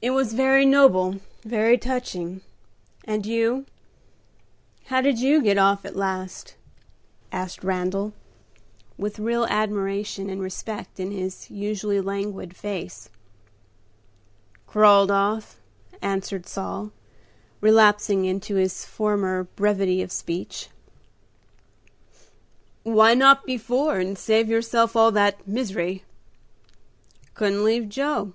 [0.00, 2.40] "It was very noble, very touching.
[3.02, 3.66] And you?
[4.84, 6.54] how did you get off at last?"
[7.32, 8.12] asked Randal,
[8.96, 13.08] with real admiration and respect in his usually languid face.
[14.68, 15.56] "Crawled off,"
[16.00, 16.92] answered Saul,
[17.60, 20.68] relapsing into his former brevity of speech.
[22.84, 26.04] "Why not before, and save yourself all that misery?"
[27.34, 28.34] "Couldn't leave Joe."